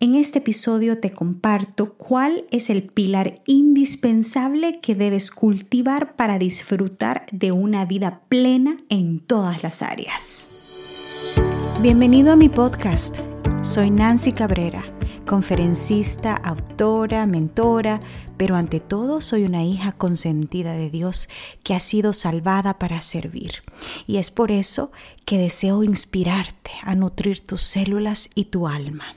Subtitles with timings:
[0.00, 7.26] En este episodio te comparto cuál es el pilar indispensable que debes cultivar para disfrutar
[7.32, 11.34] de una vida plena en todas las áreas.
[11.82, 13.16] Bienvenido a mi podcast.
[13.62, 14.84] Soy Nancy Cabrera,
[15.26, 18.00] conferencista, autora, mentora,
[18.36, 21.28] pero ante todo soy una hija consentida de Dios
[21.64, 23.64] que ha sido salvada para servir.
[24.06, 24.92] Y es por eso
[25.24, 29.16] que deseo inspirarte a nutrir tus células y tu alma.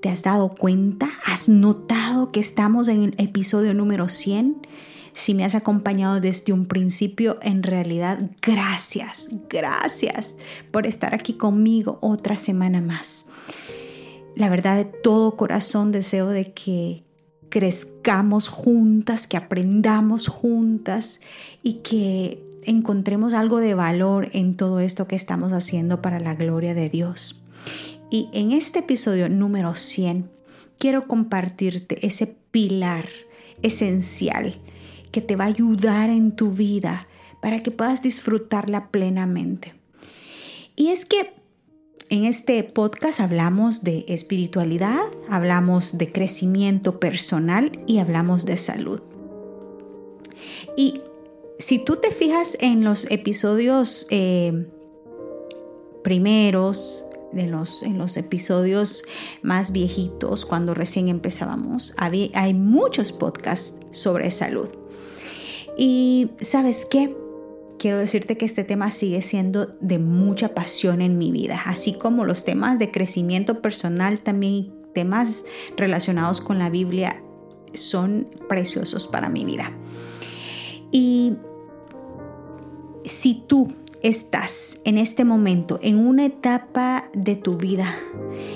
[0.00, 1.10] ¿Te has dado cuenta?
[1.24, 4.64] ¿Has notado que estamos en el episodio número 100?
[5.12, 10.38] Si me has acompañado desde un principio, en realidad, gracias, gracias
[10.70, 13.26] por estar aquí conmigo otra semana más.
[14.36, 17.02] La verdad, de todo corazón deseo de que
[17.48, 21.18] crezcamos juntas, que aprendamos juntas
[21.64, 26.74] y que encontremos algo de valor en todo esto que estamos haciendo para la gloria
[26.74, 27.42] de Dios.
[28.10, 30.30] Y en este episodio número 100
[30.78, 33.08] quiero compartirte ese pilar
[33.62, 34.56] esencial
[35.12, 37.06] que te va a ayudar en tu vida
[37.42, 39.74] para que puedas disfrutarla plenamente.
[40.76, 41.32] Y es que
[42.08, 49.02] en este podcast hablamos de espiritualidad, hablamos de crecimiento personal y hablamos de salud.
[50.76, 51.02] Y
[51.58, 54.66] si tú te fijas en los episodios eh,
[56.02, 59.04] primeros, los, en los episodios
[59.42, 64.68] más viejitos, cuando recién empezábamos, hay muchos podcasts sobre salud.
[65.76, 67.16] Y sabes qué?
[67.78, 72.24] Quiero decirte que este tema sigue siendo de mucha pasión en mi vida, así como
[72.24, 75.44] los temas de crecimiento personal, también temas
[75.76, 77.22] relacionados con la Biblia
[77.74, 79.72] son preciosos para mi vida.
[80.90, 81.34] Y
[83.04, 83.68] si tú
[84.02, 87.96] estás en este momento en una etapa de tu vida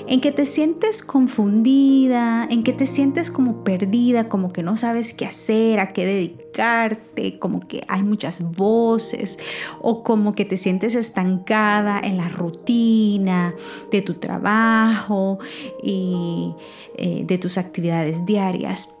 [0.07, 5.13] en que te sientes confundida, en que te sientes como perdida, como que no sabes
[5.13, 9.39] qué hacer, a qué dedicarte, como que hay muchas voces
[9.81, 13.53] o como que te sientes estancada en la rutina
[13.91, 15.39] de tu trabajo
[15.81, 16.53] y
[16.97, 18.97] eh, de tus actividades diarias.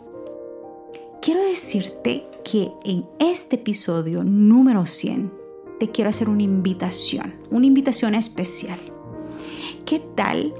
[1.21, 5.42] Quiero decirte que en este episodio número 100
[5.89, 8.79] quiero hacer una invitación, una invitación especial.
[9.85, 10.53] ¿Qué tal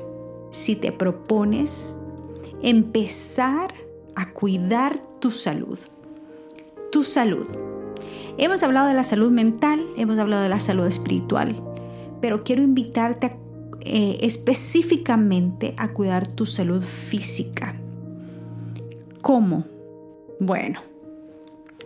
[0.51, 1.95] si te propones
[2.61, 3.73] empezar
[4.15, 5.79] a cuidar tu salud?
[6.91, 7.47] Tu salud.
[8.37, 11.61] Hemos hablado de la salud mental, hemos hablado de la salud espiritual,
[12.19, 13.37] pero quiero invitarte
[13.81, 17.75] eh, específicamente a cuidar tu salud física.
[19.21, 19.65] ¿Cómo?
[20.39, 20.79] Bueno,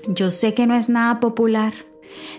[0.07, 1.73] yo sé que no es nada popular,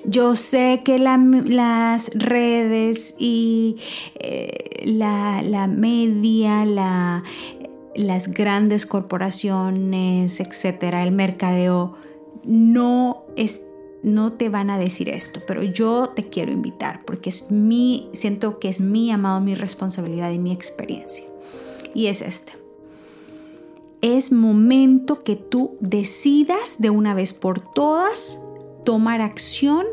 [0.04, 3.76] yo sé que las redes y
[4.14, 6.64] eh, la, media,
[7.94, 11.96] las grandes corporaciones, etcétera, el mercadeo,
[12.44, 13.24] no,
[14.02, 18.58] no te van a decir esto, pero yo te quiero invitar porque es mi, siento
[18.58, 21.24] que es mi amado, mi responsabilidad y mi experiencia.
[21.94, 22.52] Y es este.
[24.00, 28.40] Es momento que tú decidas de una vez por todas
[28.88, 29.84] tomar acción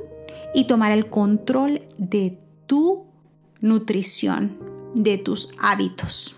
[0.53, 3.03] y tomar el control de tu
[3.59, 4.57] nutrición,
[4.93, 6.37] de tus hábitos,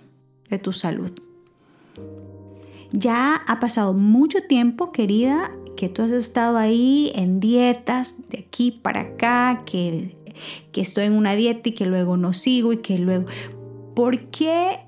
[0.49, 1.11] de tu salud.
[2.91, 8.71] Ya ha pasado mucho tiempo, querida, que tú has estado ahí en dietas de aquí
[8.71, 10.17] para acá, que,
[10.71, 13.27] que estoy en una dieta y que luego no sigo y que luego...
[13.95, 14.79] ¿Por qué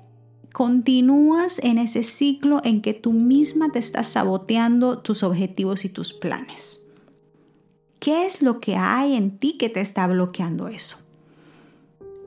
[0.52, 6.12] continúas en ese ciclo en que tú misma te estás saboteando tus objetivos y tus
[6.12, 6.80] planes?
[8.00, 10.96] ¿Qué es lo que hay en ti que te está bloqueando eso?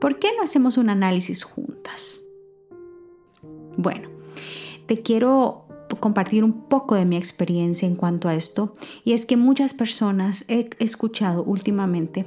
[0.00, 2.22] ¿Por qué no hacemos un análisis juntas?
[3.76, 4.08] Bueno,
[4.86, 5.66] te quiero
[5.98, 8.74] compartir un poco de mi experiencia en cuanto a esto
[9.04, 12.26] y es que muchas personas he escuchado últimamente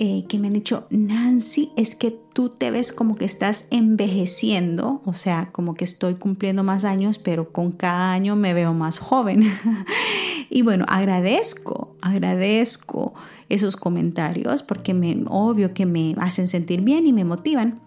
[0.00, 5.02] eh, que me han dicho, Nancy, es que tú te ves como que estás envejeciendo,
[5.04, 9.00] o sea, como que estoy cumpliendo más años, pero con cada año me veo más
[9.00, 9.42] joven.
[10.50, 13.14] y bueno, agradezco, agradezco
[13.48, 17.80] esos comentarios porque me, obvio que me hacen sentir bien y me motivan.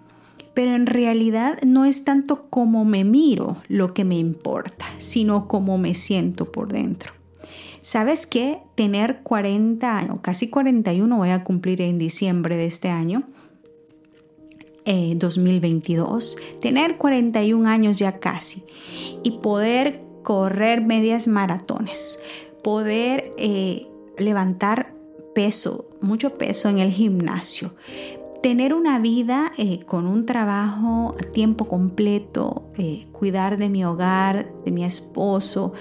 [0.54, 5.78] pero en realidad no es tanto como me miro lo que me importa, sino cómo
[5.78, 7.14] me siento por dentro.
[7.80, 8.60] ¿Sabes qué?
[8.76, 13.24] Tener 40 años, casi 41 voy a cumplir en diciembre de este año,
[14.86, 18.64] 2022, eh, tener 41 años ya casi
[19.24, 22.20] y poder correr medias maratones,
[22.64, 23.88] poder eh,
[24.18, 24.94] levantar
[25.34, 27.74] peso, mucho peso en el gimnasio,
[28.42, 32.70] tener una vida eh, con un trabajo a tiempo completo,
[33.12, 35.74] cuidar de mi hogar, de mi esposo,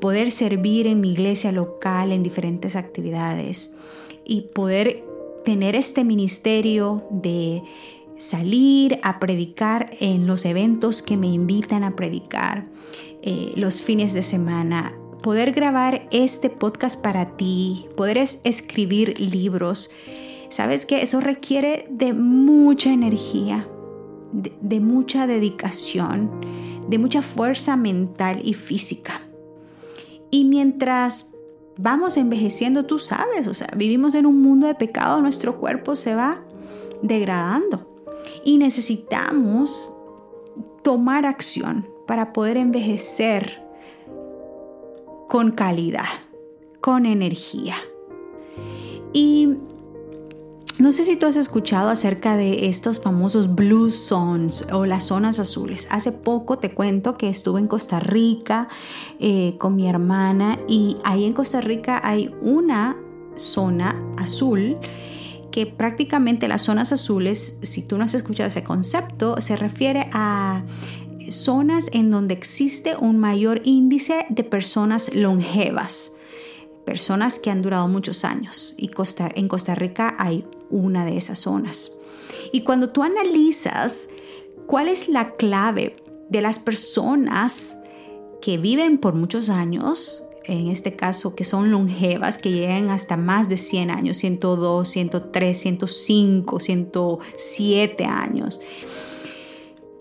[0.00, 3.76] poder servir en mi iglesia local en diferentes actividades
[4.24, 5.04] y poder
[5.44, 7.62] tener este ministerio de
[8.16, 12.68] salir a predicar en los eventos que me invitan a predicar
[13.22, 19.90] eh, los fines de semana, poder grabar este podcast para ti, poder escribir libros.
[20.48, 23.68] Sabes que eso requiere de mucha energía,
[24.32, 26.30] de mucha dedicación,
[26.88, 29.22] de mucha fuerza mental y física.
[30.30, 31.32] Y mientras
[31.76, 36.14] vamos envejeciendo, tú sabes, o sea, vivimos en un mundo de pecado, nuestro cuerpo se
[36.14, 36.42] va
[37.02, 37.90] degradando
[38.44, 39.94] y necesitamos
[40.82, 43.69] tomar acción para poder envejecer
[45.30, 46.08] con calidad,
[46.80, 47.76] con energía.
[49.12, 49.58] Y
[50.80, 55.38] no sé si tú has escuchado acerca de estos famosos blue zones o las zonas
[55.38, 55.86] azules.
[55.92, 58.66] Hace poco te cuento que estuve en Costa Rica
[59.20, 62.96] eh, con mi hermana y ahí en Costa Rica hay una
[63.36, 64.78] zona azul
[65.52, 70.64] que prácticamente las zonas azules, si tú no has escuchado ese concepto, se refiere a
[71.30, 76.12] zonas en donde existe un mayor índice de personas longevas,
[76.84, 78.74] personas que han durado muchos años.
[78.76, 78.90] Y
[79.34, 81.92] en Costa Rica hay una de esas zonas.
[82.52, 84.08] Y cuando tú analizas
[84.66, 85.96] cuál es la clave
[86.28, 87.78] de las personas
[88.40, 93.48] que viven por muchos años, en este caso, que son longevas, que llegan hasta más
[93.48, 98.60] de 100 años, 102, 103, 105, 107 años.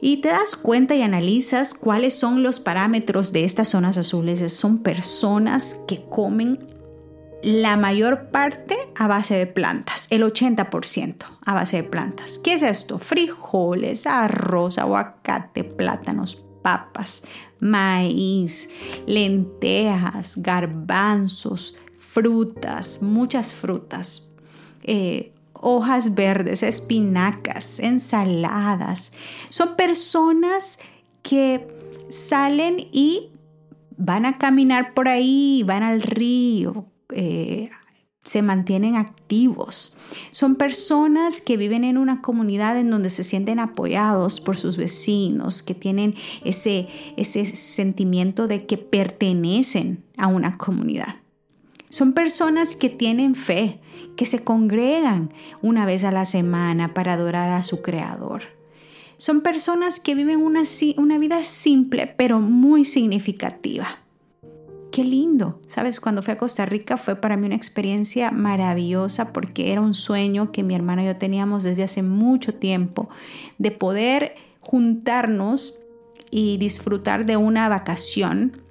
[0.01, 4.51] Y te das cuenta y analizas cuáles son los parámetros de estas zonas azules.
[4.53, 6.65] Son personas que comen
[7.41, 12.39] la mayor parte a base de plantas, el 80% a base de plantas.
[12.39, 12.99] ¿Qué es esto?
[12.99, 17.23] Frijoles, arroz, aguacate, plátanos, papas,
[17.59, 18.69] maíz,
[19.05, 24.27] lentejas, garbanzos, frutas, muchas frutas,
[24.83, 29.13] eh, hojas verdes, espinacas, ensaladas.
[29.49, 30.79] Son personas
[31.21, 31.67] que
[32.09, 33.31] salen y
[33.97, 37.69] van a caminar por ahí, van al río, eh,
[38.23, 39.97] se mantienen activos.
[40.29, 45.63] Son personas que viven en una comunidad en donde se sienten apoyados por sus vecinos,
[45.63, 51.18] que tienen ese, ese sentimiento de que pertenecen a una comunidad.
[51.89, 53.79] Son personas que tienen fe,
[54.15, 55.33] que se congregan
[55.63, 58.43] una vez a la semana para adorar a su Creador.
[59.17, 60.63] Son personas que viven una,
[61.17, 63.99] vida simple pero muy significativa
[64.91, 65.61] qué lindo.
[65.67, 69.93] Sabes, cuando fui a Costa Rica fue para mí una experiencia maravillosa porque era un
[69.93, 73.07] sueño que mi hermana y yo teníamos desde hace mucho tiempo
[73.59, 75.79] de poder juntarnos
[76.31, 78.61] y disfrutar de una vacación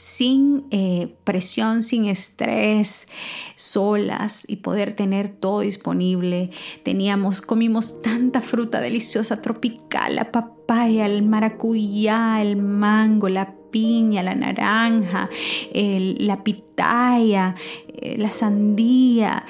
[0.00, 3.06] sin eh, presión, sin estrés,
[3.54, 6.52] solas y poder tener todo disponible.
[6.84, 14.34] Teníamos, comimos tanta fruta deliciosa tropical, la papaya, el maracuyá, el mango, la piña, la
[14.34, 15.28] naranja,
[15.72, 17.54] la pitaya,
[18.02, 19.44] eh, la sandía,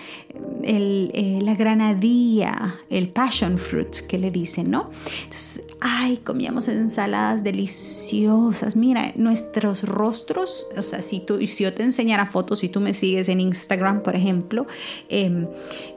[0.62, 4.90] eh, la granadilla, el passion fruit que le dicen, ¿no?
[5.22, 8.74] Entonces, ay, comíamos ensaladas deliciosas.
[8.74, 12.92] Mira, nuestros rostros, o sea, si, tú, si yo te enseñara fotos, si tú me
[12.92, 14.66] sigues en Instagram, por ejemplo,
[15.08, 15.46] em,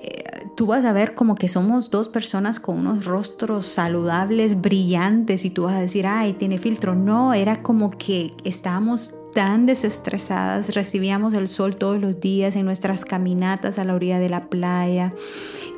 [0.01, 0.23] eh,
[0.55, 5.49] tú vas a ver como que somos dos personas con unos rostros saludables, brillantes, y
[5.49, 6.95] tú vas a decir, ay, tiene filtro.
[6.95, 13.03] No, era como que estábamos tan desestresadas, recibíamos el sol todos los días en nuestras
[13.03, 15.13] caminatas a la orilla de la playa,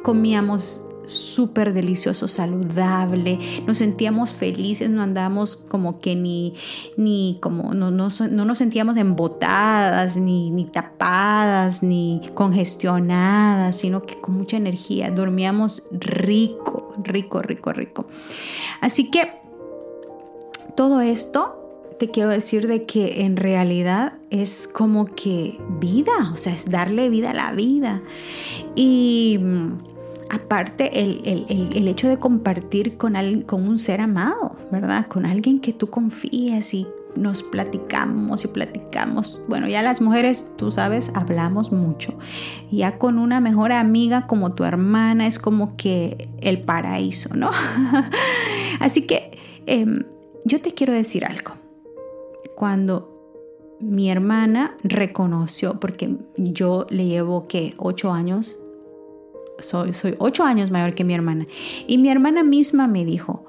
[0.04, 6.54] comíamos súper delicioso, saludable, nos sentíamos felices, no andábamos como que ni,
[6.98, 14.20] ni como, no, no, no nos sentíamos embotadas, ni, ni tapadas, ni congestionadas, sino que
[14.20, 18.06] con mucha energía, dormíamos rico, rico, rico, rico.
[18.82, 19.32] Así que
[20.76, 21.62] todo esto
[21.98, 27.10] te quiero decir de que en realidad es como que vida, o sea, es darle
[27.10, 28.02] vida a la vida.
[28.76, 29.40] Y
[30.30, 35.08] aparte el, hecho de compartir con, con un ser amado, ¿verdad?
[35.08, 39.42] Con alguien que tú confías y nos platicamos y platicamos.
[39.48, 42.18] Bueno, ya las mujeres, tú sabes, hablamos mucho.
[42.72, 47.52] Ya con una mejor amiga como tu hermana es como que el paraíso, ¿no?
[48.80, 50.04] Así que em,
[50.44, 51.54] yo te quiero decir algo.
[52.56, 53.12] Cuando
[53.80, 58.60] mi hermana reconoció, porque yo le llevo que ocho años,
[59.60, 61.48] soy, ocho años mayor que mi hermana,
[61.88, 63.46] y mi hermana misma me dijo,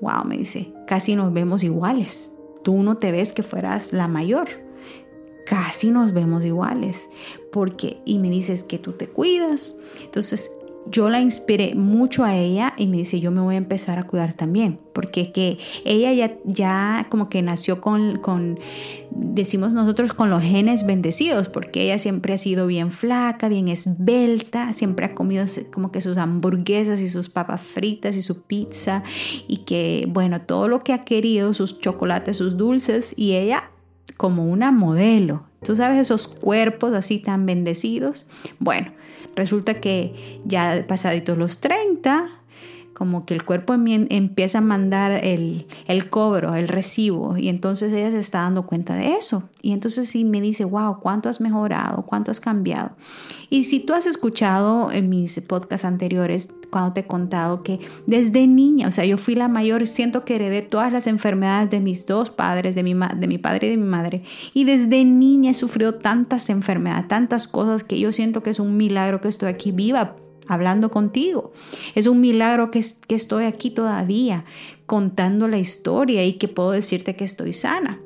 [0.00, 2.32] wow, me dice, casi nos vemos iguales
[2.68, 4.48] tú no te ves que fueras la mayor.
[5.46, 7.08] Casi nos vemos iguales.
[7.50, 9.74] Porque, y me dices que tú te cuidas.
[10.04, 10.54] Entonces,
[10.86, 14.04] yo la inspiré mucho a ella y me dice, yo me voy a empezar a
[14.04, 18.58] cuidar también, porque que ella ya, ya como que nació con, con,
[19.10, 24.72] decimos nosotros, con los genes bendecidos, porque ella siempre ha sido bien flaca, bien esbelta,
[24.72, 29.02] siempre ha comido como que sus hamburguesas y sus papas fritas y su pizza
[29.46, 33.70] y que, bueno, todo lo que ha querido, sus chocolates, sus dulces y ella
[34.16, 35.44] como una modelo.
[35.62, 38.26] Tú sabes esos cuerpos así tan bendecidos.
[38.58, 38.92] Bueno,
[39.38, 42.37] Resulta que ya pasaditos los 30,
[42.98, 45.66] como que el cuerpo empieza a mandar el,
[46.10, 49.44] cobro, el recibo, y entonces ella se está dando cuenta de eso.
[49.62, 52.04] Y entonces sí me dice, wow, ¿cuánto has mejorado?
[52.06, 52.90] ¿Cuánto has cambiado?
[53.50, 58.48] Y si tú has escuchado en mis podcasts anteriores, cuando te he contado que desde
[58.48, 62.04] niña, o sea, yo fui la mayor, siento que heredé todas las enfermedades de mis
[62.04, 64.22] dos padres, de mi, de mi padre y de mi madre,
[64.54, 68.76] y desde niña he sufrido tantas enfermedades, tantas cosas que yo siento que es un
[68.76, 70.16] milagro que estoy aquí viva
[70.48, 71.52] hablando contigo.
[71.94, 72.78] Es un milagro que,
[73.08, 74.44] estoy aquí todavía
[74.86, 78.00] contando la historia y que puedo decirte que estoy sana.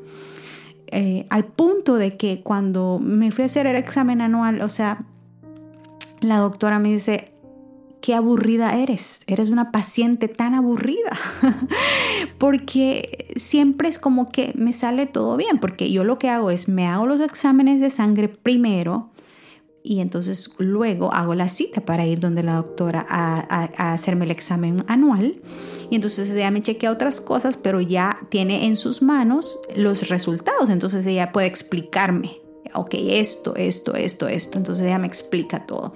[0.89, 5.05] Eh, al punto de que cuando me fui a hacer el examen anual, o sea,
[6.21, 7.33] la doctora me dice,
[8.03, 11.17] qué aburrida eres, eres una paciente tan aburrida,
[12.39, 16.69] porque siempre es como que me sale todo bien, porque yo lo que hago es
[16.69, 19.12] me hago los exámenes de sangre primero,
[19.83, 24.85] y entonces luego hago la cita para ir donde la doctora a, hacerme el examen
[24.87, 25.41] anual.
[25.91, 30.71] Y entonces ella me chequea otras cosas pero ya tiene en sus manos los resultados.
[30.71, 32.42] Entonces ella puede explicarme
[32.75, 34.59] ok, esto, esto, esto, esto.
[34.59, 35.95] Entonces ella me explica todo.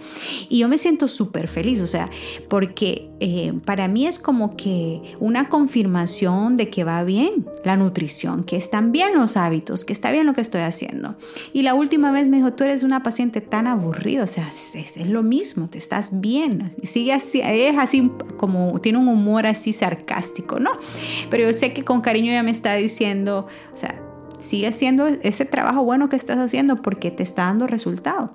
[0.48, 2.10] Y yo me siento súper feliz, o sea,
[2.48, 8.44] porque eh, para mí es como que una confirmación de que va bien la nutrición,
[8.44, 11.16] que están bien los hábitos, que está bien lo que estoy haciendo.
[11.52, 14.96] Y la última vez me dijo, tú eres una paciente tan aburrida, o sea, es,
[15.06, 16.74] lo mismo, te estás bien.
[16.82, 20.70] Sigue así, es así como, tiene un humor así sarcástico, ¿no?
[21.30, 24.05] Pero yo sé que con cariño ella me está diciendo, o sea,
[24.38, 28.30] sigue haciendo ese trabajo bueno que estás haciendo porque te está dando resultado.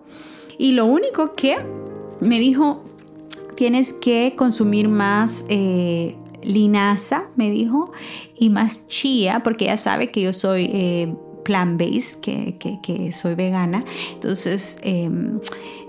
[0.57, 1.57] Y lo único que
[2.19, 2.83] me dijo,
[3.55, 7.91] tienes que consumir más eh, linaza, me dijo,
[8.37, 10.69] y más chía, porque ya sabe que yo soy...
[10.71, 11.15] Eh,
[11.51, 13.83] plant-based, que, soy vegana.
[14.13, 15.39] Entonces em,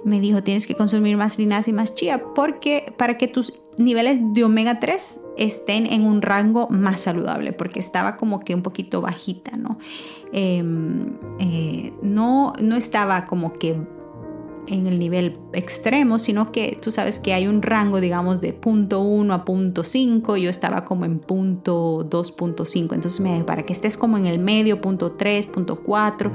[0.04, 4.20] me dijo, tienes que consumir más linaza y más chía porque para que tus niveles
[4.34, 9.00] de omega 3 estén en un rango más saludable, porque estaba como que un poquito
[9.00, 9.78] bajita, ¿no?
[10.32, 13.76] Em, eh, no, no estaba como que
[14.72, 19.00] en el nivel extremo, sino que tú sabes que hay un rango, digamos, de punto
[19.00, 23.96] 1 a punto 5, yo estaba como en punto 2.5, entonces me, para que estés
[23.96, 26.32] como en el medio, punto 3, punto 4,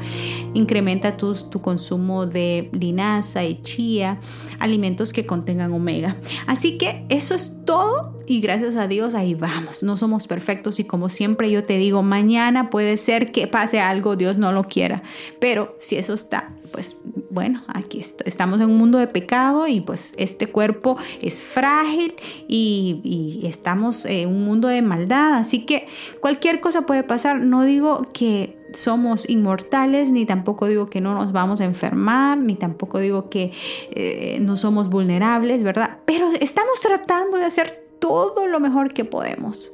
[0.54, 4.20] incrementa tu, tu consumo de linaza y chía,
[4.60, 6.18] alimentos que contengan omega.
[6.46, 10.84] Así que eso es todo y gracias a Dios ahí vamos, no somos perfectos y
[10.84, 15.02] como siempre yo te digo, mañana puede ser que pase algo, Dios no lo quiera,
[15.40, 16.98] pero si eso está, pues
[17.30, 22.16] bueno, aquí estamos en un mundo de pecado y pues este cuerpo es frágil
[22.48, 25.88] y, estamos en un mundo de maldad, así que
[26.20, 27.40] cualquier cosa puede pasar.
[27.42, 32.56] No digo que somos inmortales, ni tampoco digo que no nos vamos a enfermar, ni
[32.56, 33.52] tampoco digo que
[33.92, 36.00] eh, no somos vulnerables, ¿verdad?
[36.06, 39.74] Pero estamos tratando de hacer todo lo mejor que podemos.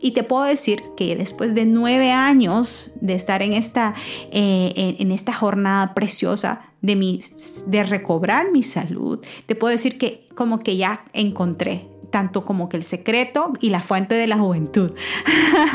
[0.00, 3.94] Y te puedo decir que después de nueve años de estar en esta,
[4.32, 7.20] eh, en, esta jornada preciosa de, mi,
[7.66, 12.76] de recobrar mi salud, te puedo decir que como que ya encontré tanto como que
[12.76, 14.92] el secreto y la fuente de la juventud.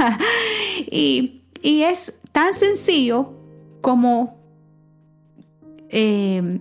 [0.92, 3.34] y, es tan sencillo
[3.82, 4.38] como
[5.90, 6.60] eh,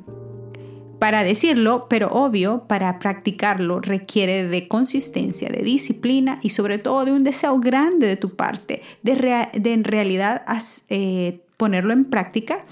[1.05, 7.13] para decirlo, pero obvio, para practicarlo requiere de consistencia, de disciplina y sobre todo de
[7.13, 10.47] un deseo grande de tu parte, de, en realidad
[10.89, 12.65] eh, ponerlo en práctica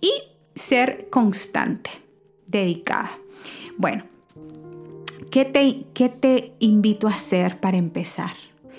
[0.00, 0.10] y
[0.56, 1.90] ser constante,
[2.48, 3.20] dedicada.
[3.76, 4.02] Bueno,
[5.30, 8.32] ¿qué te, ¿qué te invito a hacer para empezar?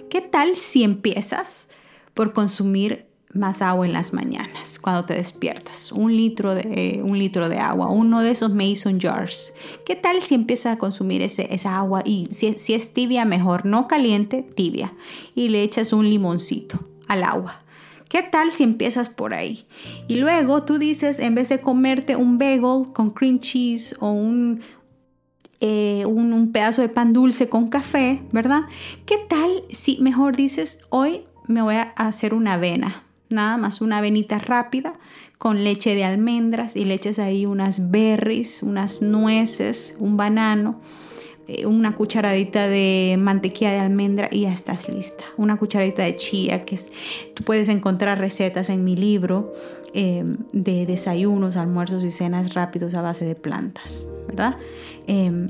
[0.10, 1.70] ¿Qué tal si empiezas
[2.14, 3.07] por consumir
[3.38, 5.92] más agua en las mañanas cuando te despiertas.
[5.92, 9.54] Un litro de, un litro de agua, uno de esos Mason jars.
[9.86, 13.66] ¿Qué tal si empiezas a consumir ese, esa agua y si, si es tibia mejor,
[13.66, 14.94] no caliente, tibia?
[15.36, 17.64] Y le echas un limoncito al agua.
[18.10, 19.66] ¿Qué tal si empiezas por ahí?
[20.08, 24.62] Y luego tú dices, en vez de comerte un bagel con cream cheese o un,
[25.60, 28.62] eh, un, un, pedazo de pan dulce con café, ¿verdad?
[29.06, 33.07] ¿Qué tal si mejor dices, hoy me voy a hacer una avena?
[33.30, 34.94] Nada más una avenita rápida
[35.38, 40.80] con leche de almendras y le eches ahí unas berries, unas nueces, un banano,
[41.48, 45.24] eh, una cucharadita de mantequilla de almendra y ya estás lista.
[45.38, 46.80] Una cucharadita de chía que
[47.34, 49.54] tú puedes encontrar recetas en mi libro
[49.94, 54.58] em, de desayunos, almuerzos y cenas rápidos a base de plantas, ¿verdad?
[55.06, 55.50] Em,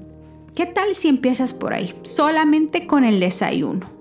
[0.53, 1.93] ¿Qué tal si empiezas por ahí?
[2.01, 3.97] Solamente con el desayuno.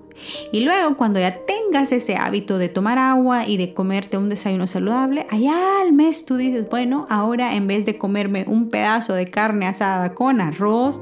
[0.51, 4.67] Y luego cuando ya tengas ese hábito de tomar agua y de comerte un desayuno
[4.67, 9.27] saludable, allá al mes tú dices, bueno, ahora en vez de comerme un pedazo de
[9.27, 11.01] carne asada con arroz,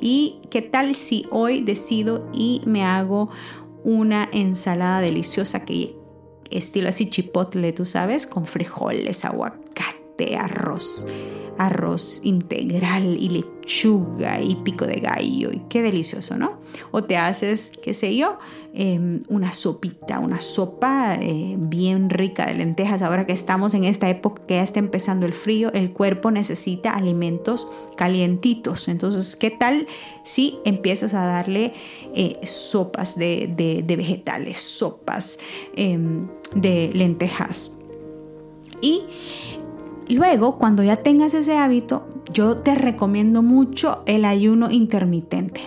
[0.00, 3.30] ¿y qué tal si hoy decido y me hago
[3.84, 5.96] una ensalada deliciosa que
[6.50, 11.06] estilo así chipotle, tú sabes, con frijoles, aguacate, arroz?
[11.58, 16.58] Arroz integral y lechuga y pico de gallo y qué delicioso, ¿no?
[16.90, 18.38] O te haces, qué sé yo,
[18.72, 23.02] em, una sopita, una sopa eh, bien rica de lentejas.
[23.02, 26.90] Ahora que estamos en esta época que ya está empezando el frío, el cuerpo necesita
[26.90, 28.88] alimentos calientitos.
[28.88, 29.86] Entonces, ¿qué tal
[30.24, 31.74] si empiezas a darle
[32.14, 35.38] eh, sopas de, vegetales, sopas
[35.76, 37.76] em, de lentejas?
[38.80, 39.02] Y
[40.08, 45.62] Luego, cuando ya tengas ese hábito, yo te recomiendo mucho el ayuno intermitente.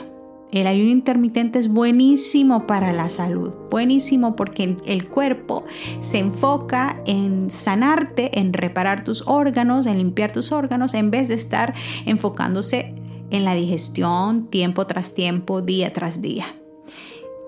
[0.51, 5.65] El ayuno intermitente es buenísimo para la salud, buenísimo porque el cuerpo
[5.99, 11.33] se enfoca en sanarte, en reparar tus órganos, en limpiar tus órganos, en vez de
[11.33, 11.73] estar
[12.05, 12.95] enfocándose
[13.29, 16.45] en la digestión tiempo tras tiempo, día tras día.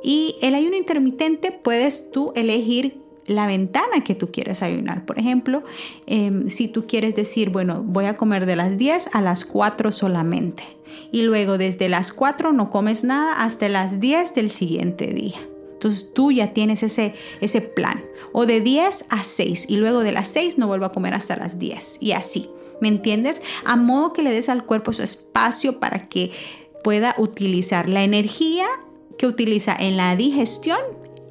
[0.03, 5.05] Y el ayuno intermitente puedes tú elegir la ventana que tú quieres ayunar.
[5.05, 5.63] Por ejemplo,
[6.05, 9.91] em, si tú quieres decir, bueno, voy a comer de las 10 a las 4
[9.91, 10.63] solamente.
[11.11, 15.39] Y luego desde las 4 no comes nada hasta las 10 del siguiente día.
[15.73, 18.01] Entonces tú ya tienes ese, ese plan.
[18.33, 21.37] O de 10 a 6 y luego de las 6 no vuelvo a comer hasta
[21.37, 21.99] las 10.
[22.01, 22.49] Y así,
[22.81, 23.41] ¿me entiendes?
[23.65, 26.31] A modo que le des al cuerpo su espacio para que
[26.83, 28.65] pueda utilizar la energía
[29.17, 30.79] que utiliza en la digestión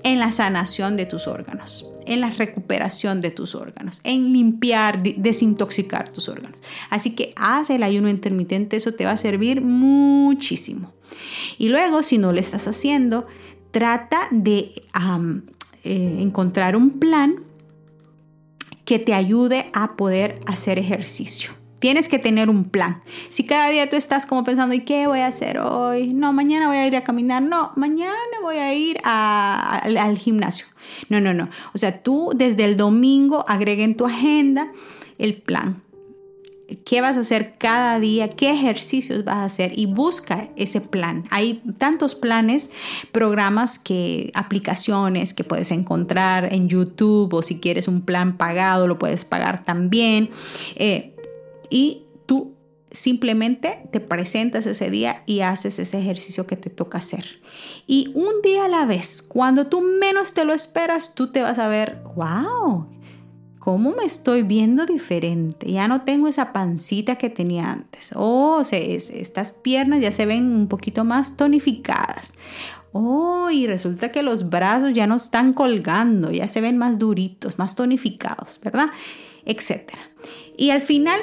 [0.09, 6.09] en la sanación de tus órganos, en la recuperación de tus órganos, en limpiar, desintoxicar
[6.09, 6.59] tus órganos.
[6.89, 10.95] Así que haz el ayuno intermitente, eso te va a servir muchísimo.
[11.59, 13.27] Y luego, si no lo estás haciendo,
[13.71, 14.83] trata de
[15.85, 17.43] eh, encontrar un plan
[18.87, 21.58] que te ayude a poder hacer ejercicio.
[21.79, 23.03] Tienes que tener un plan.
[23.29, 26.13] Si cada día tú estás como pensando, ¿y qué voy a hacer hoy?
[26.13, 27.43] No, mañana voy a ir a caminar.
[27.43, 28.13] No, mañana
[28.43, 30.67] voy a ir al gimnasio.
[31.09, 31.49] No, no, no.
[31.75, 34.73] O sea, tú desde el domingo agrega en tu agenda
[35.19, 35.83] el plan.
[36.85, 38.29] ¿Qué vas a hacer cada día?
[38.29, 39.79] ¿Qué ejercicios vas a hacer?
[39.79, 41.25] Y busca ese plan.
[41.31, 42.71] Hay tantos planes,
[43.11, 48.99] programas que, aplicaciones que puedes encontrar en YouTube o si quieres un plan pagado, lo
[48.99, 50.29] puedes pagar también.
[50.77, 51.15] Eh,
[51.71, 52.55] y tú
[52.91, 57.41] simplemente te presentas ese día y haces ese ejercicio que te toca hacer.
[57.87, 61.59] Y un día a la vez, cuando tú menos te lo esperas, tú te vas
[61.59, 62.87] a ver, wow,
[63.59, 65.71] ¿cómo me estoy viendo diferente?
[65.71, 68.13] Ya no tengo esa pancita que tenía antes.
[68.15, 72.33] Oh, estas piernas ya se ven un poquito más tonificadas.
[72.93, 77.59] Oh, y resulta que los brazos ya no están colgando, ya se ven más duritos,
[77.59, 78.89] más tonificados, ¿verdad?
[79.45, 80.01] Etcétera.
[80.57, 81.21] Y al final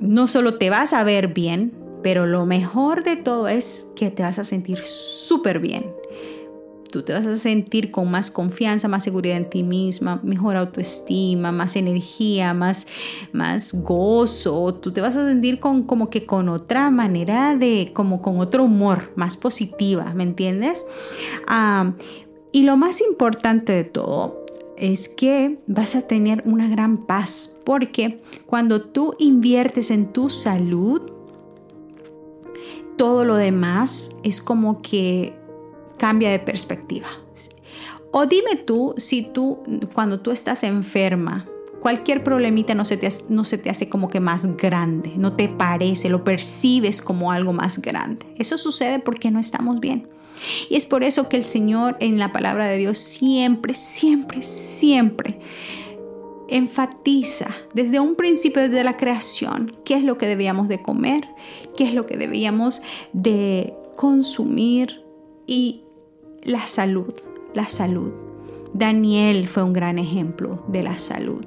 [0.00, 4.22] no solo te vas a ver bien, pero lo mejor de todo es que te
[4.22, 5.86] vas a sentir súper bien.
[6.90, 11.52] Tú te vas a sentir con más confianza, más seguridad en ti misma, mejor autoestima,
[11.52, 12.86] más energía, más,
[13.32, 14.74] más gozo.
[14.74, 18.64] Tú te vas a sentir con, como que con otra manera de, como con otro
[18.64, 20.86] humor, más positiva, ¿me entiendes?
[21.46, 21.92] Ah,
[22.52, 24.37] y lo más importante de todo
[24.80, 31.02] es que vas a tener una gran paz, porque cuando tú inviertes en tu salud,
[32.96, 35.34] todo lo demás es como que
[35.98, 37.08] cambia de perspectiva.
[38.10, 39.60] O dime tú si tú,
[39.94, 41.46] cuando tú estás enferma,
[41.80, 45.48] cualquier problemita no se, te, no se te hace como que más grande, no te
[45.48, 48.26] parece, lo percibes como algo más grande.
[48.36, 50.08] Eso sucede porque no estamos bien.
[50.68, 55.38] Y es por eso que el Señor en la palabra de Dios siempre, siempre, siempre
[56.48, 61.28] enfatiza desde un principio, desde la creación, qué es lo que debíamos de comer,
[61.76, 62.80] qué es lo que debíamos
[63.12, 65.04] de consumir
[65.46, 65.84] y
[66.42, 67.12] la salud,
[67.54, 68.27] la salud.
[68.74, 71.44] Daniel fue un gran ejemplo de la salud.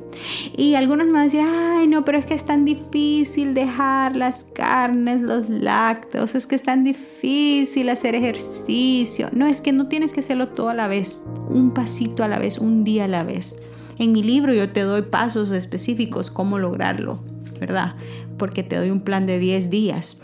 [0.58, 4.16] Y algunos me van a decir, ay, no, pero es que es tan difícil dejar
[4.16, 9.30] las carnes, los lácteos, es que es tan difícil hacer ejercicio.
[9.32, 12.40] No, es que no tienes que hacerlo todo a la vez, un pasito a la
[12.40, 13.58] vez, un día a la vez.
[13.98, 17.20] En mi libro yo te doy pasos específicos cómo lograrlo,
[17.60, 17.96] ¿verdad?
[18.38, 20.20] Porque te doy un plan de 10 días.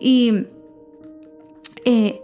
[0.00, 0.46] Y
[1.84, 2.20] eh,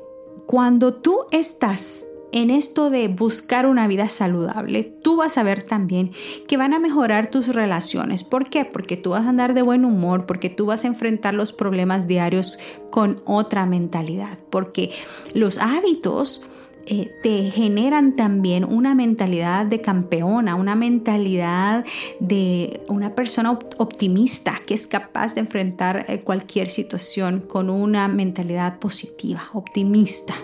[0.46, 6.12] cuando tú estás en esto de buscar una vida saludable, tú vas a ver también
[6.48, 8.24] que van a mejorar tus relaciones.
[8.24, 8.64] ¿Por qué?
[8.64, 12.06] Porque tú vas a andar de buen humor, porque tú vas a enfrentar los problemas
[12.06, 12.58] diarios
[12.90, 14.92] con otra mentalidad, porque
[15.34, 16.44] los hábitos
[16.86, 21.84] eh, te generan también una mentalidad de campeona, una mentalidad
[22.18, 28.78] de una persona optimista que es capaz de enfrentar eh, cualquier situación con una mentalidad
[28.78, 30.34] positiva, optimista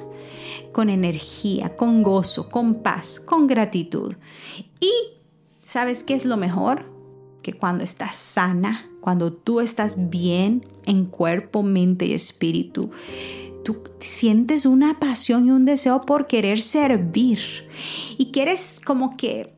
[0.73, 4.15] con energía, con gozo, con paz, con gratitud.
[4.81, 4.93] Y
[5.65, 6.85] ¿sabes qué es lo mejor?
[7.43, 12.91] Que cuando estás sana, cuando tú estás bien en cuerpo, mente y espíritu,
[13.69, 17.39] tú sientes una pasión y un deseo por querer servir
[18.17, 19.53] y quieres como que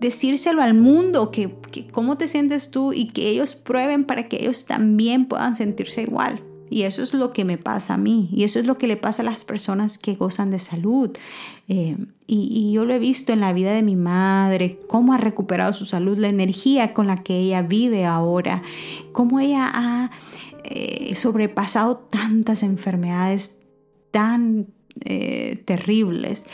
[0.00, 1.54] decírselo al mundo, que,
[1.92, 6.42] cómo te sientes tú y que ellos prueben para que ellos también puedan sentirse igual.
[6.70, 8.30] Y eso es lo que me pasa a mí.
[8.32, 11.10] Y eso es lo que le pasa a las personas que gozan de salud.
[11.68, 15.74] Eh, y, yo lo he visto en la vida de mi madre, cómo ha recuperado
[15.74, 18.62] su salud, la energía con la que ella vive ahora,
[19.12, 20.10] cómo ella ha
[20.74, 23.58] eh, sobrepasado tantas enfermedades
[24.10, 24.68] tan
[25.04, 26.46] eh, terribles.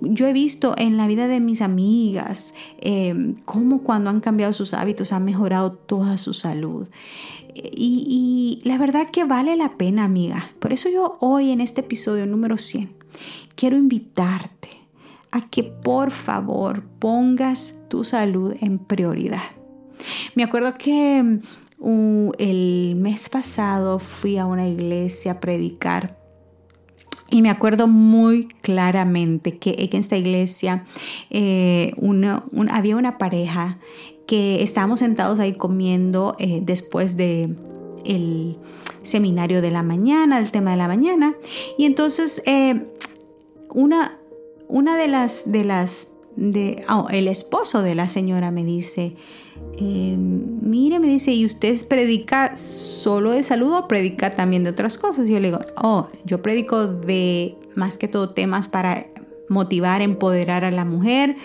[0.00, 2.54] Yo he visto en la vida de mis amigas
[3.44, 6.88] cómo cuando han cambiado sus hábitos han mejorado toda su salud.
[7.54, 10.50] Y, la verdad que vale la pena, amiga.
[10.58, 12.92] Por eso yo hoy en este episodio número 100
[13.54, 14.68] quiero invitarte
[15.30, 19.42] a que por favor pongas tu salud en prioridad.
[20.34, 21.40] Me acuerdo que
[22.38, 26.24] el mes pasado fui a una iglesia a predicar
[27.34, 30.84] y me acuerdo muy claramente que en esta iglesia
[31.30, 31.92] eh,
[32.70, 33.78] había una pareja
[34.26, 37.54] que estábamos sentados ahí comiendo eh, después de
[38.04, 38.56] el
[39.02, 41.34] seminario de la mañana, el tema de la mañana.
[41.76, 42.86] Y entonces eh,
[43.70, 44.20] una,
[44.68, 49.16] una de las, de las, de, oh, el esposo de la señora me dice,
[49.78, 54.98] eh, mire, me dice, ¿y usted predica solo de salud o predica también de otras
[54.98, 55.28] cosas?
[55.28, 59.06] Y yo le digo, oh, yo predico de más que todo temas para
[59.48, 61.36] motivar, empoderar a la mujer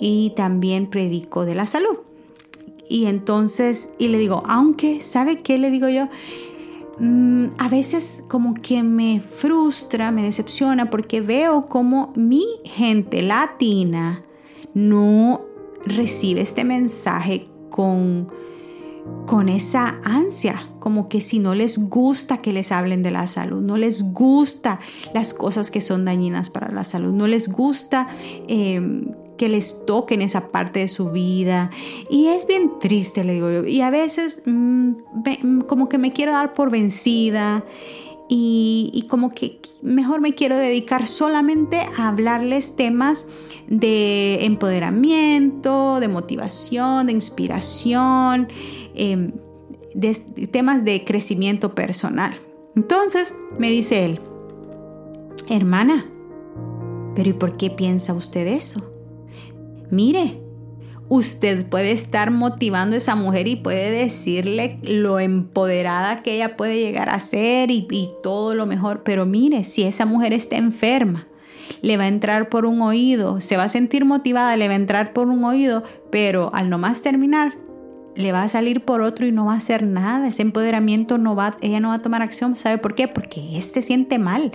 [0.00, 1.98] y también predico de la salud.
[2.88, 6.08] Y entonces, y le digo, aunque, ¿sabe qué le digo yo?
[6.98, 14.22] Mm, a veces como que me frustra, me decepciona porque veo como mi gente latina
[14.74, 15.40] no
[15.84, 18.28] recibe este mensaje con,
[19.26, 23.60] con esa ansia, como que si no les gusta que les hablen de la salud,
[23.60, 24.78] no les gusta
[25.12, 28.06] las cosas que son dañinas para la salud, no les gusta
[28.48, 28.80] eh,
[29.36, 31.70] que les toquen esa parte de su vida.
[32.10, 33.64] Y es bien triste, le digo yo.
[33.66, 34.90] Y a veces mm,
[35.42, 37.64] mm, como que me quiero dar por vencida
[38.28, 43.28] y, y, como que mejor me quiero dedicar solamente a hablarles temas
[43.68, 48.48] de empoderamiento, de motivación, de inspiración,
[48.94, 49.32] em,
[49.94, 50.14] de
[50.50, 52.34] temas de crecimiento personal.
[52.74, 54.20] Entonces me dice él,
[55.48, 56.10] hermana,
[57.14, 58.93] pero ¿y por qué piensa usted eso?
[59.94, 60.40] Mire,
[61.08, 66.80] usted puede estar motivando a esa mujer y puede decirle lo empoderada que ella puede
[66.80, 71.28] llegar a ser y, todo lo mejor, pero mire, si esa mujer está enferma,
[71.80, 74.78] le va a entrar por un oído, se va a sentir motivada, le va a
[74.78, 77.56] entrar por un oído, pero al no más terminar,
[78.16, 80.26] le va a salir por otro y no va a hacer nada.
[80.26, 82.56] Ese empoderamiento no va, ella no va a tomar acción.
[82.56, 83.06] ¿Sabe por qué?
[83.06, 84.52] Porque se siente mal,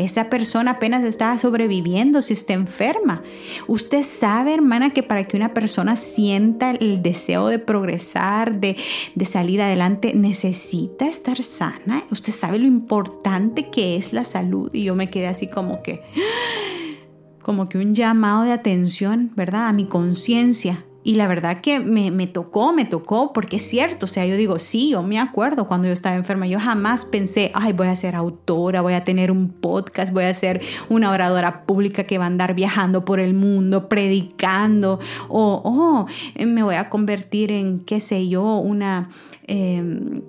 [0.00, 3.22] esa persona apenas está sobreviviendo si está enferma.
[3.66, 8.76] Usted sabe, hermana, que para que una persona sienta el deseo de progresar, de,
[9.14, 12.04] de salir adelante, necesita estar sana.
[12.10, 14.70] Usted sabe lo importante que es la salud.
[14.72, 16.02] Y yo me quedé así como que
[17.42, 19.68] como que un llamado de atención, ¿verdad?
[19.68, 24.04] A mi conciencia, y la verdad que me, me, tocó, me tocó, porque es cierto,
[24.04, 27.50] o sea, yo digo, sí, yo me acuerdo cuando yo estaba enferma, yo jamás pensé,
[27.54, 30.60] ay, voy a ser autora, voy a tener un podcast, voy a ser
[30.90, 36.06] una oradora pública que va a andar viajando por el mundo, predicando, o, oh,
[36.44, 39.08] me voy a convertir en, qué sé yo, una...
[39.46, 40.22] Em,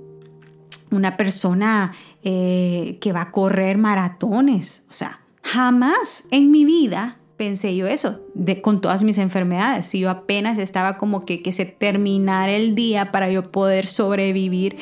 [0.91, 4.83] una persona eh, que va a correr maratones.
[4.89, 9.87] O sea, jamás en mi vida pensé yo eso, de, con todas mis enfermedades.
[9.87, 14.77] Si yo apenas estaba como que, que se terminara el día para yo poder sobrevivir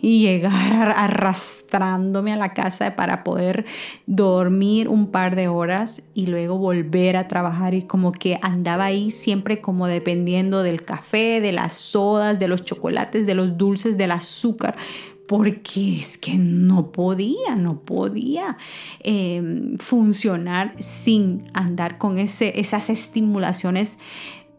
[0.00, 3.64] y llegar arrastrándome a la casa para poder
[4.06, 9.10] dormir un par de horas y luego volver a trabajar y como que andaba ahí
[9.10, 14.12] siempre como dependiendo del café, de las sodas, de los chocolates, de los dulces, del
[14.12, 14.76] azúcar
[15.26, 18.56] porque es que no podía, no podía
[19.00, 23.98] em, funcionar sin andar con esas estimulaciones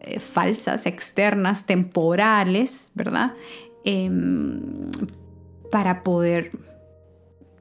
[0.02, 3.34] eh, falsas, externas, temporales, ¿verdad?
[3.86, 4.92] Em,
[5.72, 6.52] para poder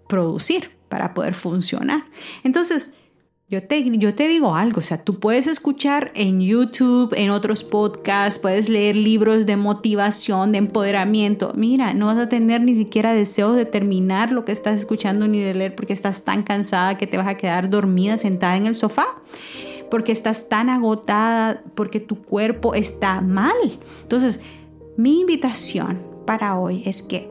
[0.09, 2.05] producir, para poder funcionar.
[2.45, 2.93] Entonces,
[3.49, 8.69] yo te, digo algo, o sea, tú puedes escuchar en YouTube, en otros podcasts, puedes
[8.69, 11.53] leer libros de motivación, de empoderamiento.
[11.55, 15.41] Mira, no vas a tener ni siquiera deseo de terminar lo que estás escuchando ni
[15.41, 18.75] de leer porque estás tan cansada que te vas a quedar dormida sentada en el
[18.75, 19.07] sofá,
[19.93, 23.79] porque estás tan agotada, porque tu cuerpo está mal.
[24.03, 24.41] Entonces,
[24.97, 27.31] mi invitación para hoy es que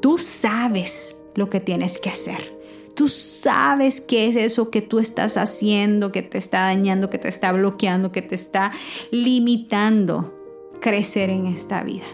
[0.00, 2.61] tú sabes lo que tienes que hacer
[2.94, 7.28] Tú sabes qué es eso que tú estás haciendo, que te está dañando, que te
[7.28, 8.72] está bloqueando, que te está
[9.10, 10.34] limitando
[10.80, 12.04] crecer en esta vida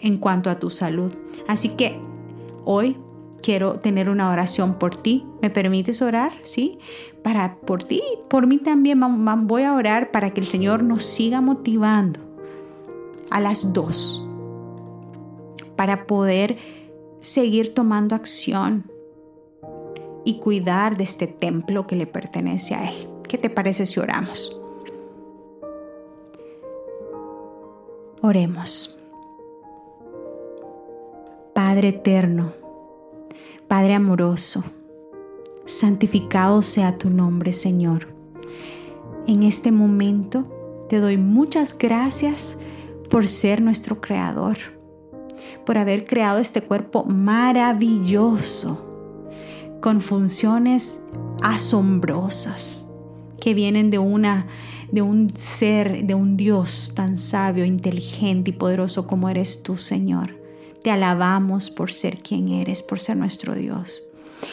[0.00, 1.12] en cuanto a tu salud.
[1.46, 1.98] Así que
[2.64, 2.96] hoy
[3.42, 5.24] quiero tener una oración por ti.
[5.40, 6.32] ¿Me permites orar?
[6.42, 6.78] ¿Sí?
[7.22, 9.00] Para por ti, por mí también
[9.46, 12.20] voy a orar para que el Señor nos siga motivando
[13.30, 14.26] a las dos
[15.76, 16.56] para poder
[17.20, 18.90] seguir tomando acción
[20.24, 23.08] y cuidar de este templo que le pertenece a Él.
[23.28, 24.60] ¿Qué te parece si oramos?
[28.22, 28.98] Oremos.
[31.52, 32.52] Padre eterno,
[33.68, 34.64] Padre amoroso,
[35.66, 38.08] santificado sea tu nombre, Señor.
[39.26, 42.58] En este momento te doy muchas gracias
[43.08, 44.56] por ser nuestro creador,
[45.64, 48.93] por haber creado este cuerpo maravilloso
[49.84, 50.98] con funciones
[51.42, 52.90] asombrosas
[53.38, 54.46] que vienen de una
[54.90, 60.40] de un ser, de un Dios tan sabio, inteligente y poderoso como eres tú, Señor.
[60.82, 64.02] Te alabamos por ser quien eres, por ser nuestro Dios.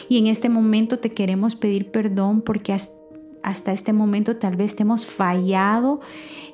[0.06, 2.76] Y en este momento te queremos pedir perdón porque
[3.42, 6.00] hasta este momento tal vez te hemos fallado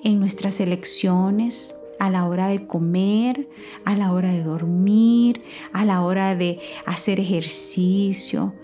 [0.04, 3.48] en nuestras elecciones, a la hora de comer,
[3.84, 8.54] a la hora de dormir, a la hora de hacer ejercicio,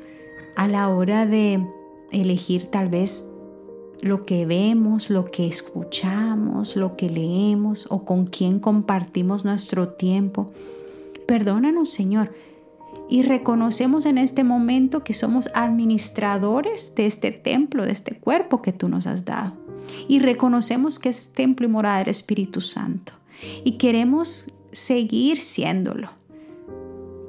[0.57, 1.67] a la hora de
[2.11, 3.29] elegir tal vez
[4.01, 10.53] lo que vemos, lo que escuchamos, lo que leemos o con quién compartimos nuestro tiempo.
[11.27, 12.33] Perdónanos, Señor.
[13.09, 18.73] Y reconocemos en este momento que somos administradores de este templo, de este cuerpo que
[18.73, 19.55] tú nos has dado.
[20.09, 23.13] Y reconocemos que es templo y morada del Espíritu Santo.
[23.65, 26.11] Y queremos seguir siéndolo.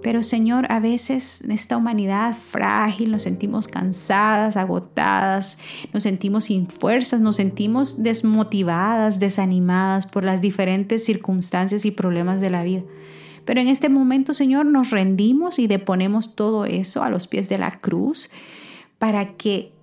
[0.06, 5.58] Pero Señor, a veces esta humanidad frágil nos sentimos cansadas, agotadas,
[5.94, 12.52] nos sentimos sin fuerzas, nos sentimos desmotivadas, desanimadas por las diferentes circunstancias y problemas de
[12.52, 12.84] la vida.
[13.46, 17.58] Pero en este momento, Señor, nos rendimos y deponemos todo eso a los pies de
[17.58, 18.30] la cruz
[19.00, 19.74] para que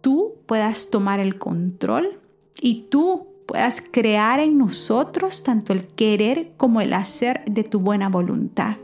[0.00, 2.18] tú puedas tomar el control
[2.58, 8.08] y tú puedas crear en nosotros tanto el querer como el hacer de tu buena
[8.08, 8.78] voluntad.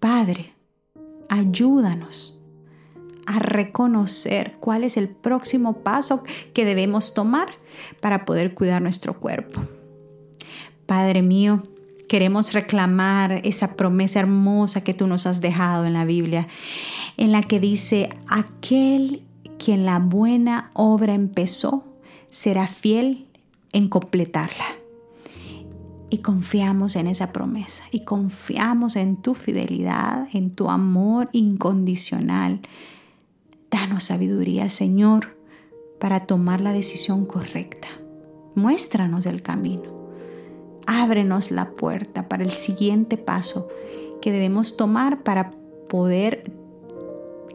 [0.00, 0.54] Padre,
[1.28, 2.40] ayúdanos
[3.26, 7.48] a reconocer cuál es el próximo paso que debemos tomar
[8.00, 9.60] para poder cuidar nuestro cuerpo.
[10.86, 11.62] Padre mío,
[12.08, 16.48] queremos reclamar esa promesa hermosa que tú nos has dejado en la Biblia,
[17.18, 19.22] en la que dice, aquel
[19.58, 21.84] quien la buena obra empezó
[22.30, 23.26] será fiel
[23.74, 24.79] en completarla
[26.10, 32.60] y confiamos en esa promesa y confiamos en tu fidelidad, en tu amor incondicional.
[33.70, 35.36] Danos sabiduría, Señor,
[36.00, 37.88] para tomar la decisión correcta.
[38.56, 40.00] Muéstranos el camino.
[40.86, 43.68] Ábrenos la puerta para el siguiente paso
[44.20, 45.52] que debemos tomar para
[45.88, 46.52] poder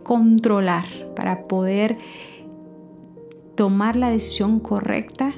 [0.03, 1.97] controlar, para poder
[3.55, 5.33] tomar la decisión correcta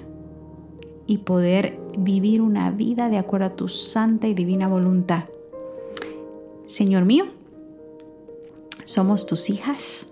[1.08, 5.26] y poder vivir una vida de acuerdo a tu santa y divina voluntad.
[6.68, 7.26] Señor mío,
[8.86, 10.12] somos tus hijas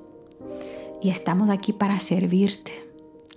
[1.01, 2.71] y estamos aquí para servirte.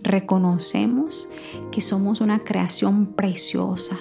[0.03, 1.29] Reconocemos
[1.71, 3.99] que somos una creación preciosa,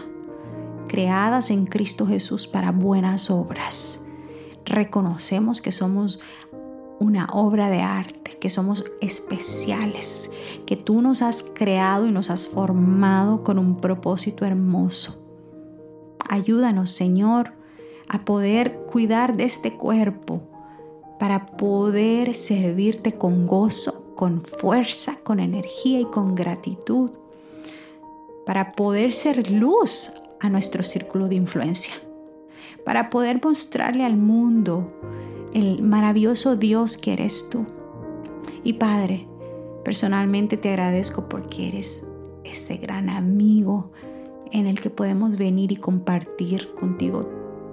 [0.87, 4.03] creadas en Cristo Jesús para buenas obras.
[4.65, 6.19] Reconocemos que somos
[6.99, 10.31] una obra de arte, que somos especiales,
[10.65, 15.21] que tú nos has creado y nos has formado con un propósito hermoso.
[16.29, 17.53] Ayúdanos, Señor,
[18.09, 20.41] a poder cuidar de este cuerpo
[21.19, 27.11] para poder servirte con gozo, con fuerza, con energía y con gratitud,
[28.45, 31.93] para poder ser luz a nuestro círculo de influencia,
[32.85, 34.93] para poder mostrarle al mundo
[35.53, 37.65] el maravilloso Dios que eres tú.
[38.63, 39.27] Y Padre,
[39.83, 42.05] personalmente te agradezco porque eres
[42.43, 43.91] ese gran amigo
[44.51, 47.29] en el que podemos venir y compartir contigo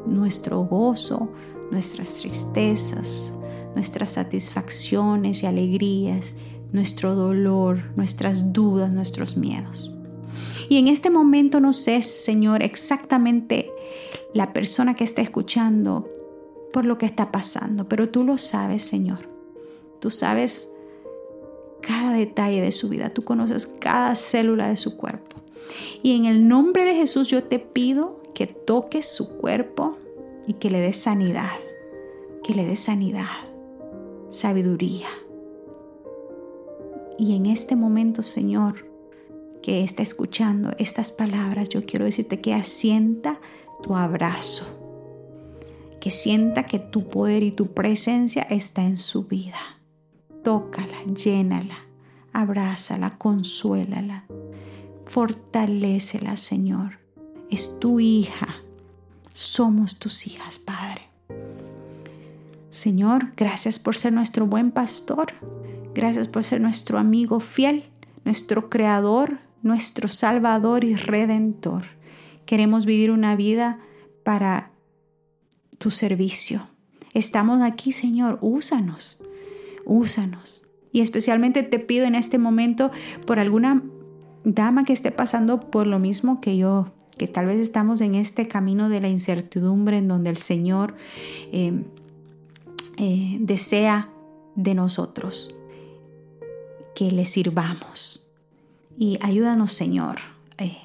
[0.07, 1.31] nuestro gozo,
[1.71, 3.33] nuestras tristezas,
[3.75, 6.35] nuestras satisfacciones y alegrías,
[6.73, 9.95] nuestro dolor, nuestras dudas, nuestros miedos.
[10.69, 13.71] Y en este momento no sé, Señor, exactamente
[14.33, 16.09] la persona que está escuchando
[16.75, 19.29] por lo que está pasando, pero tú lo sabes, Señor.
[20.01, 20.73] Tú sabes
[21.81, 25.37] cada detalle de su vida, tú conoces cada célula de su cuerpo.
[26.03, 29.97] Y en el nombre de Jesús yo te pido que toques su cuerpo
[30.49, 31.53] y que le des sanidad,
[32.43, 33.29] que le des sanidad,
[34.31, 35.07] sabiduría.
[37.21, 38.91] Y en este momento, Señor,
[39.63, 43.39] que está escuchando estas palabras, yo quiero decirte que asienta
[43.81, 44.84] tu abrazo
[46.05, 49.79] que sienta que tu poder y tu presencia está en su vida.
[50.43, 51.79] Tócala, llénala,
[52.35, 54.27] abrázala, consuélala,
[55.07, 56.99] fortalécela, Señor.
[57.51, 58.49] Es tu hija.
[59.33, 61.09] Somos tus hijas, Padre.
[62.69, 65.33] Señor, gracias por ser nuestro buen pastor.
[65.95, 67.85] Gracias por ser nuestro amigo fiel,
[68.27, 71.85] nuestro creador, nuestro salvador y redentor.
[72.45, 73.79] Queremos vivir una vida
[74.23, 74.74] para
[75.79, 76.69] tu servicio.
[77.13, 79.23] Estamos aquí, Señor, úsanos,
[79.85, 80.63] úsanos.
[80.93, 82.91] Y especialmente te pido en este momento
[83.27, 83.83] por alguna
[84.45, 88.49] dama que esté pasando por lo mismo que yo, que tal vez estamos en este
[88.49, 90.95] camino de la incertidumbre en donde el Señor
[91.53, 91.85] eh,
[92.97, 94.11] eh, desea
[94.55, 95.55] de nosotros
[96.95, 98.33] que le sirvamos.
[98.97, 100.19] Y ayúdanos, Señor,
[100.59, 100.77] eh,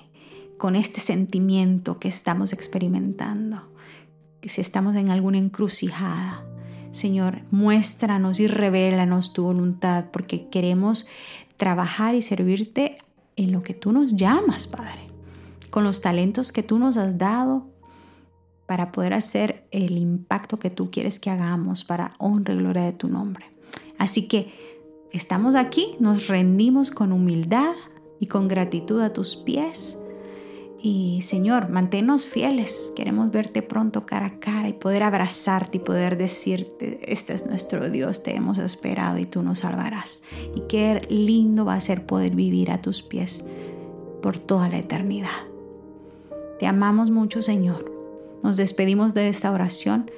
[0.57, 3.68] con este sentimiento que estamos experimentando
[4.43, 6.45] si estamos en alguna encrucijada,
[6.91, 11.07] Señor, muéstranos y revélanos tu voluntad, porque queremos
[11.57, 12.97] trabajar y servirte
[13.35, 15.01] en lo que tú nos llamas, Padre,
[15.69, 17.67] con los talentos que tú nos has dado
[18.65, 22.93] para poder hacer el impacto que tú quieres que hagamos para honra y gloria de
[22.93, 23.45] tu nombre.
[23.97, 24.53] Así que
[25.11, 27.73] estamos aquí, nos rendimos con humildad
[28.19, 30.01] y con gratitud a tus pies
[30.81, 32.93] y Señor, manténnos fieles.
[32.95, 37.89] Queremos verte pronto cara a cara y poder abrazarte y poder decirte, este es nuestro
[37.89, 40.23] Dios, te hemos esperado y tú nos salvarás.
[40.55, 43.45] Y qué lindo va a ser poder vivir a tus pies
[44.21, 45.47] por toda la eternidad.
[46.59, 47.91] Te amamos mucho, Señor.
[48.43, 50.11] Nos despedimos de esta oración,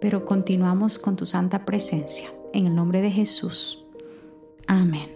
[0.00, 2.32] pero continuamos con tu santa presencia.
[2.52, 3.84] En el nombre de Jesús.
[4.66, 5.15] Amén.